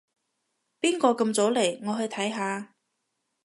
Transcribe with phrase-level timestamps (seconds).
[0.79, 1.79] 邊個咁早嚟？
[1.83, 2.73] 我去睇下